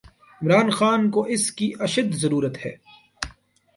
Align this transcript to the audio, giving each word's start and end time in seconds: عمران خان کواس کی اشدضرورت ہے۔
عمران 0.41 0.69
خان 0.71 1.01
کواس 1.11 1.51
کی 1.51 1.71
اشدضرورت 1.79 2.65
ہے۔ 2.65 2.75